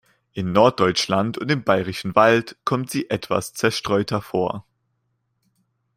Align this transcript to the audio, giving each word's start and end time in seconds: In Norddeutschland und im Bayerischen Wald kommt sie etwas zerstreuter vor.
In 0.33 0.51
Norddeutschland 0.51 1.37
und 1.37 1.51
im 1.51 1.63
Bayerischen 1.63 2.15
Wald 2.15 2.57
kommt 2.65 2.89
sie 2.89 3.11
etwas 3.11 3.53
zerstreuter 3.53 4.19
vor. 4.19 4.65